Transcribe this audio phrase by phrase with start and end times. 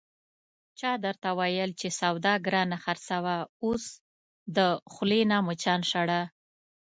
[0.79, 3.83] چا درته ویل چې سودا گرانه خرڅوه، اوس
[4.55, 4.57] د
[4.93, 6.21] خولې نه مچان شړه...